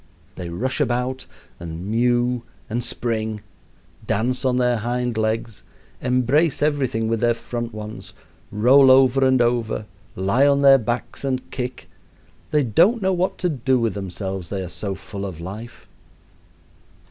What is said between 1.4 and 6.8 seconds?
and mew, and spring; dance on their hind legs, embrace